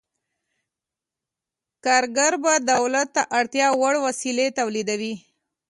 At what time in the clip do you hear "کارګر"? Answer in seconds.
1.85-2.33